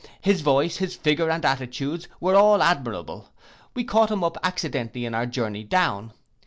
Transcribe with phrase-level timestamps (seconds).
[0.23, 3.29] His voice, his figure, and attitudes, are all admirable.
[3.75, 6.11] We caught him up accidentally in our journey down.